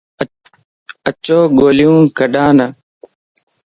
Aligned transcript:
اچو 1.09 1.37
گوليو 1.57 1.93
ڪڏا 2.17 2.45
ن 2.57 2.59